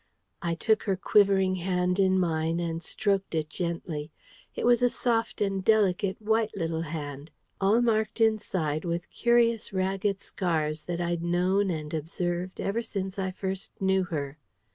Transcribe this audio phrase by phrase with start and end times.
[0.41, 4.09] I took her quivering hand in mine and stroked it gently.
[4.55, 7.29] It was a soft and delicate white little hand,
[7.61, 13.29] all marked inside with curious ragged scars that I'd known and observed ever since I
[13.29, 14.39] first knew her.